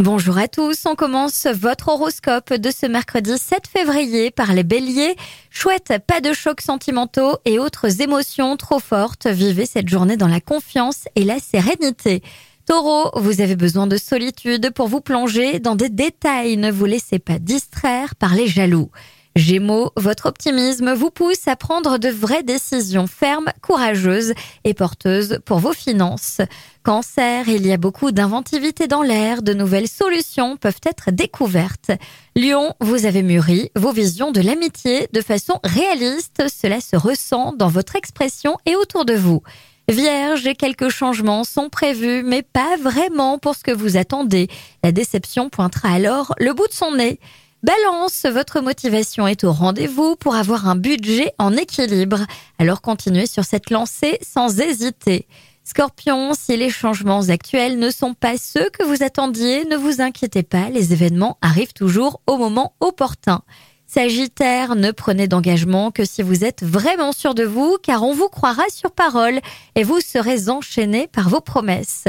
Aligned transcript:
Bonjour 0.00 0.38
à 0.38 0.46
tous, 0.46 0.86
on 0.86 0.94
commence 0.94 1.48
votre 1.48 1.88
horoscope 1.88 2.54
de 2.54 2.70
ce 2.70 2.86
mercredi 2.86 3.36
7 3.36 3.66
février 3.66 4.30
par 4.30 4.52
les 4.52 4.62
béliers. 4.62 5.16
Chouette, 5.50 5.92
pas 6.06 6.20
de 6.20 6.32
chocs 6.32 6.60
sentimentaux 6.60 7.38
et 7.44 7.58
autres 7.58 8.00
émotions 8.00 8.56
trop 8.56 8.78
fortes. 8.78 9.26
Vivez 9.26 9.66
cette 9.66 9.88
journée 9.88 10.16
dans 10.16 10.28
la 10.28 10.40
confiance 10.40 11.08
et 11.16 11.24
la 11.24 11.40
sérénité. 11.40 12.22
Taureau, 12.64 13.10
vous 13.16 13.40
avez 13.40 13.56
besoin 13.56 13.88
de 13.88 13.96
solitude 13.96 14.70
pour 14.72 14.86
vous 14.86 15.00
plonger 15.00 15.58
dans 15.58 15.74
des 15.74 15.88
détails. 15.88 16.56
Ne 16.58 16.70
vous 16.70 16.84
laissez 16.84 17.18
pas 17.18 17.40
distraire 17.40 18.14
par 18.14 18.36
les 18.36 18.46
jaloux. 18.46 18.92
Gémeaux, 19.38 19.92
votre 19.96 20.26
optimisme 20.26 20.92
vous 20.94 21.10
pousse 21.10 21.46
à 21.46 21.54
prendre 21.54 21.98
de 21.98 22.08
vraies 22.08 22.42
décisions 22.42 23.06
fermes, 23.06 23.52
courageuses 23.62 24.34
et 24.64 24.74
porteuses 24.74 25.38
pour 25.44 25.60
vos 25.60 25.72
finances. 25.72 26.40
Cancer, 26.82 27.48
il 27.48 27.64
y 27.64 27.72
a 27.72 27.76
beaucoup 27.76 28.10
d'inventivité 28.10 28.88
dans 28.88 29.02
l'air, 29.02 29.42
de 29.42 29.54
nouvelles 29.54 29.86
solutions 29.86 30.56
peuvent 30.56 30.80
être 30.84 31.12
découvertes. 31.12 31.92
Lion, 32.34 32.74
vous 32.80 33.06
avez 33.06 33.22
mûri 33.22 33.70
vos 33.76 33.92
visions 33.92 34.32
de 34.32 34.40
l'amitié 34.40 35.08
de 35.12 35.20
façon 35.20 35.60
réaliste, 35.62 36.42
cela 36.48 36.80
se 36.80 36.96
ressent 36.96 37.52
dans 37.52 37.68
votre 37.68 37.94
expression 37.94 38.56
et 38.66 38.74
autour 38.74 39.04
de 39.04 39.14
vous. 39.14 39.40
Vierge, 39.88 40.52
quelques 40.58 40.88
changements 40.88 41.44
sont 41.44 41.70
prévus, 41.70 42.24
mais 42.24 42.42
pas 42.42 42.76
vraiment 42.76 43.38
pour 43.38 43.54
ce 43.54 43.62
que 43.62 43.70
vous 43.70 43.96
attendez. 43.96 44.48
La 44.82 44.90
déception 44.90 45.48
pointera 45.48 45.90
alors 45.90 46.34
le 46.38 46.52
bout 46.54 46.66
de 46.66 46.74
son 46.74 46.96
nez. 46.96 47.20
Balance, 47.64 48.24
votre 48.24 48.60
motivation 48.60 49.26
est 49.26 49.42
au 49.42 49.50
rendez-vous 49.50 50.14
pour 50.14 50.36
avoir 50.36 50.68
un 50.68 50.76
budget 50.76 51.32
en 51.38 51.56
équilibre. 51.56 52.20
Alors 52.60 52.80
continuez 52.80 53.26
sur 53.26 53.44
cette 53.44 53.70
lancée 53.70 54.18
sans 54.22 54.60
hésiter. 54.60 55.26
Scorpion, 55.64 56.34
si 56.34 56.56
les 56.56 56.70
changements 56.70 57.28
actuels 57.28 57.80
ne 57.80 57.90
sont 57.90 58.14
pas 58.14 58.38
ceux 58.38 58.70
que 58.70 58.84
vous 58.84 59.02
attendiez, 59.02 59.64
ne 59.64 59.76
vous 59.76 60.00
inquiétez 60.00 60.44
pas, 60.44 60.70
les 60.70 60.92
événements 60.92 61.36
arrivent 61.42 61.72
toujours 61.72 62.20
au 62.28 62.36
moment 62.36 62.74
opportun. 62.78 63.42
Sagittaire, 63.88 64.76
ne 64.76 64.92
prenez 64.92 65.26
d'engagement 65.26 65.90
que 65.90 66.04
si 66.04 66.22
vous 66.22 66.44
êtes 66.44 66.62
vraiment 66.62 67.10
sûr 67.10 67.34
de 67.34 67.42
vous, 67.44 67.76
car 67.82 68.04
on 68.04 68.14
vous 68.14 68.28
croira 68.28 68.62
sur 68.70 68.92
parole 68.92 69.40
et 69.74 69.82
vous 69.82 70.00
serez 70.00 70.48
enchaîné 70.48 71.08
par 71.08 71.28
vos 71.28 71.40
promesses. 71.40 72.04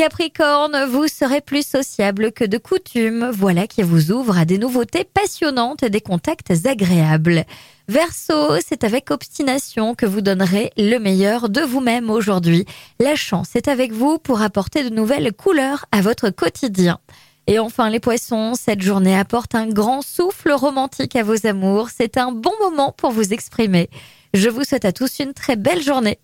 Capricorne, 0.00 0.84
vous 0.88 1.08
serez 1.08 1.40
plus 1.40 1.66
sociable 1.66 2.30
que 2.30 2.44
de 2.44 2.56
coutume. 2.56 3.30
Voilà 3.32 3.66
qui 3.66 3.82
vous 3.82 4.12
ouvre 4.12 4.38
à 4.38 4.44
des 4.44 4.56
nouveautés 4.56 5.02
passionnantes 5.02 5.82
et 5.82 5.90
des 5.90 6.00
contacts 6.00 6.52
agréables. 6.66 7.44
Verseau, 7.88 8.60
c'est 8.64 8.84
avec 8.84 9.10
obstination 9.10 9.96
que 9.96 10.06
vous 10.06 10.20
donnerez 10.20 10.70
le 10.76 10.98
meilleur 10.98 11.48
de 11.48 11.62
vous-même 11.62 12.10
aujourd'hui. 12.10 12.64
La 13.00 13.16
chance 13.16 13.56
est 13.56 13.66
avec 13.66 13.90
vous 13.90 14.20
pour 14.20 14.40
apporter 14.40 14.88
de 14.88 14.94
nouvelles 14.94 15.32
couleurs 15.32 15.86
à 15.90 16.00
votre 16.00 16.30
quotidien. 16.30 17.00
Et 17.48 17.58
enfin 17.58 17.90
les 17.90 17.98
poissons, 17.98 18.54
cette 18.54 18.82
journée 18.82 19.18
apporte 19.18 19.56
un 19.56 19.66
grand 19.66 20.02
souffle 20.02 20.52
romantique 20.52 21.16
à 21.16 21.24
vos 21.24 21.44
amours. 21.44 21.88
C'est 21.90 22.18
un 22.18 22.30
bon 22.30 22.52
moment 22.60 22.92
pour 22.96 23.10
vous 23.10 23.32
exprimer. 23.32 23.90
Je 24.32 24.48
vous 24.48 24.62
souhaite 24.62 24.84
à 24.84 24.92
tous 24.92 25.18
une 25.18 25.34
très 25.34 25.56
belle 25.56 25.82
journée. 25.82 26.20